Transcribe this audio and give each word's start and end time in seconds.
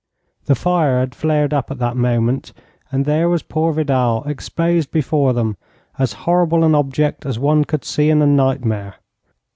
The 0.47 0.55
fire 0.55 0.99
had 0.99 1.13
flared 1.13 1.53
up 1.53 1.69
at 1.69 1.77
that 1.77 1.95
moment, 1.95 2.53
and 2.91 3.05
there 3.05 3.29
was 3.29 3.43
poor 3.43 3.71
Vidal 3.71 4.23
exposed 4.23 4.89
before 4.89 5.31
them, 5.31 5.57
as 5.99 6.13
horrible 6.25 6.63
an 6.63 6.73
object 6.73 7.23
as 7.23 7.37
one 7.37 7.65
could 7.65 7.85
see 7.85 8.09
in 8.09 8.19
a 8.19 8.25
nightmare. 8.25 8.95